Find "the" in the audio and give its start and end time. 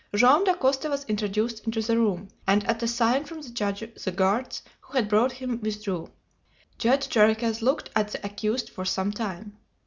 1.79-1.95, 3.43-3.51, 4.03-4.11, 8.07-8.25